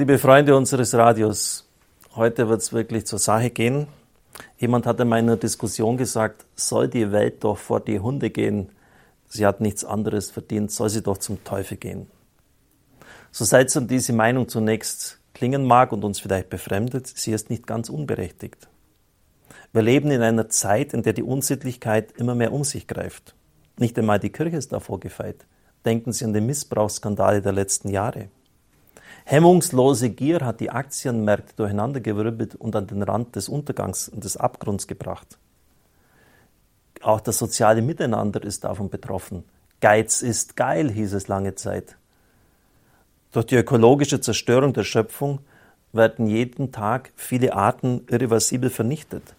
[0.00, 1.68] Liebe Freunde unseres Radios,
[2.16, 3.86] heute wird es wirklich zur Sache gehen.
[4.56, 8.70] Jemand hat in meiner Diskussion gesagt, soll die Welt doch vor die Hunde gehen,
[9.28, 12.06] sie hat nichts anderes verdient, soll sie doch zum Teufel gehen.
[13.30, 17.90] So seltsam diese Meinung zunächst klingen mag und uns vielleicht befremdet, sie ist nicht ganz
[17.90, 18.68] unberechtigt.
[19.74, 23.34] Wir leben in einer Zeit, in der die Unsittlichkeit immer mehr um sich greift.
[23.78, 25.44] Nicht einmal die Kirche ist davor gefeit.
[25.84, 28.30] Denken Sie an die Missbrauchsskandale der letzten Jahre.
[29.30, 34.88] Hemmungslose Gier hat die Aktienmärkte durcheinandergewirbelt und an den Rand des Untergangs und des Abgrunds
[34.88, 35.38] gebracht.
[37.00, 39.44] Auch das soziale Miteinander ist davon betroffen.
[39.80, 41.96] Geiz ist geil, hieß es lange Zeit.
[43.30, 45.38] Durch die ökologische Zerstörung der Schöpfung
[45.92, 49.36] werden jeden Tag viele Arten irreversibel vernichtet.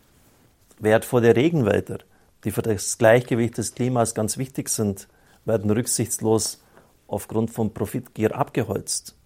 [0.80, 1.98] Wertvolle Regenwälder,
[2.46, 5.10] die für das Gleichgewicht des Klimas ganz wichtig sind,
[5.44, 6.64] werden rücksichtslos
[7.08, 9.18] aufgrund von Profitgier abgeholzt.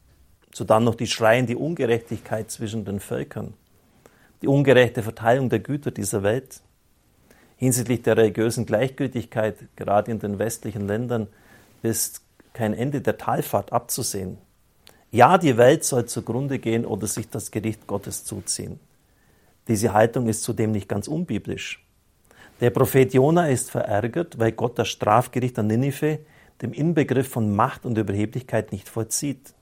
[0.55, 3.55] So dann noch die schreiende Ungerechtigkeit zwischen den Völkern,
[4.41, 6.61] die ungerechte Verteilung der Güter dieser Welt.
[7.57, 11.27] Hinsichtlich der religiösen Gleichgültigkeit, gerade in den westlichen Ländern,
[11.83, 12.21] ist
[12.53, 14.37] kein Ende der Talfahrt abzusehen.
[15.11, 18.79] Ja, die Welt soll zugrunde gehen oder sich das Gericht Gottes zuziehen.
[19.67, 21.85] Diese Haltung ist zudem nicht ganz unbiblisch.
[22.61, 26.19] Der Prophet Jona ist verärgert, weil Gott das Strafgericht an Ninive,
[26.61, 29.53] dem Inbegriff von Macht und Überheblichkeit, nicht vollzieht.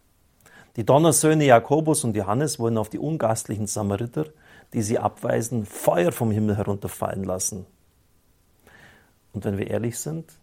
[0.76, 4.26] Die Donnersöhne Jakobus und Johannes wollen auf die ungastlichen Samariter,
[4.74, 7.68] die sie abweisen, Feuer vom Himmel herunterfallen lassen.
[9.34, 10.34] Und wenn wir ehrlich sind,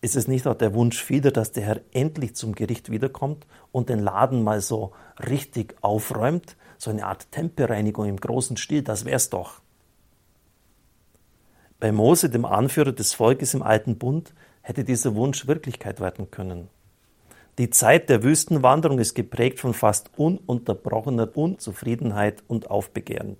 [0.00, 3.90] ist es nicht auch der Wunsch vieler, dass der Herr endlich zum Gericht wiederkommt und
[3.90, 6.56] den Laden mal so richtig aufräumt?
[6.78, 9.60] So eine Art Tempelreinigung im großen Stil, das wär's doch.
[11.78, 16.68] Bei Mose, dem Anführer des Volkes im alten Bund, hätte dieser Wunsch Wirklichkeit werden können.
[17.58, 23.36] Die Zeit der Wüstenwanderung ist geprägt von fast ununterbrochener Unzufriedenheit und Aufbegehren.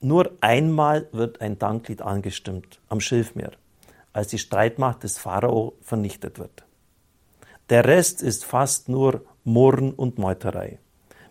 [0.00, 3.52] Nur einmal wird ein Danklied angestimmt am Schilfmeer,
[4.12, 6.64] als die Streitmacht des Pharao vernichtet wird.
[7.70, 10.78] Der Rest ist fast nur Murren und Meuterei.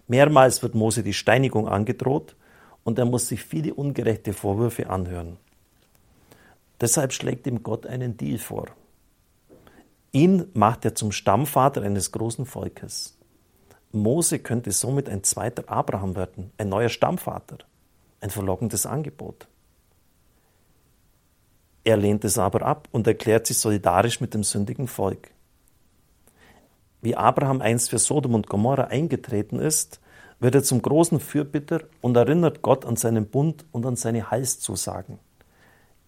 [0.08, 2.36] Mehrmals wird Mose die Steinigung angedroht
[2.84, 5.38] und er muss sich viele ungerechte Vorwürfe anhören.
[6.82, 8.68] Deshalb schlägt ihm Gott einen Deal vor.
[10.16, 13.18] Ihn macht er zum Stammvater eines großen Volkes.
[13.92, 17.58] Mose könnte somit ein zweiter Abraham werden, ein neuer Stammvater.
[18.22, 19.48] Ein verlockendes Angebot.
[21.84, 25.32] Er lehnt es aber ab und erklärt sich solidarisch mit dem sündigen Volk.
[27.02, 30.00] Wie Abraham einst für Sodom und Gomorra eingetreten ist,
[30.40, 35.18] wird er zum großen Fürbitter und erinnert Gott an seinen Bund und an seine Heilszusagen.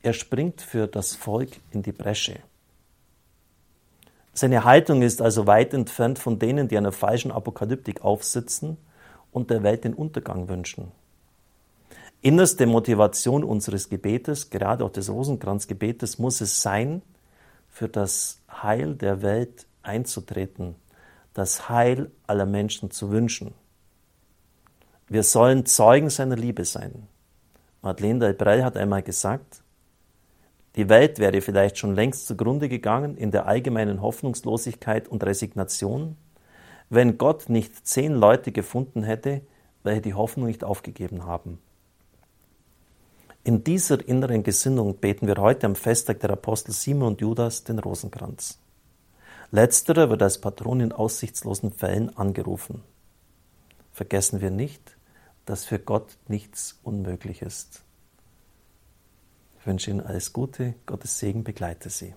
[0.04, 2.40] Er springt für das Volk in die Bresche.
[4.38, 8.76] Seine Haltung ist also weit entfernt von denen, die einer falschen Apokalyptik aufsitzen
[9.32, 10.92] und der Welt den Untergang wünschen.
[12.22, 17.02] Innerste Motivation unseres Gebetes, gerade auch des Rosenkranzgebetes, muss es sein,
[17.70, 20.76] für das Heil der Welt einzutreten,
[21.34, 23.54] das Heil aller Menschen zu wünschen.
[25.08, 27.08] Wir sollen Zeugen seiner Liebe sein.
[27.82, 29.62] Madeleine Delbrel hat einmal gesagt,
[30.76, 36.18] die Welt wäre vielleicht schon längst zugrunde gegangen in der allgemeinen Hoffnungslosigkeit und Resignation,
[36.90, 39.42] wenn Gott nicht zehn Leute gefunden hätte,
[39.84, 41.60] welche die Hoffnung nicht aufgegeben haben.
[43.44, 47.80] In dieser inneren Gesinnung beten wir heute am Festtag der Apostel Simon und Judas den
[47.80, 48.60] Rosenkranz.
[49.52, 52.82] Letzterer wird als Patron in aussichtslosen Fällen angerufen.
[53.94, 54.98] Vergessen wir nicht,
[55.46, 57.85] dass für Gott nichts unmöglich ist.
[59.66, 62.14] Ich wünsche Ihnen alles Gute, Gottes Segen begleite Sie.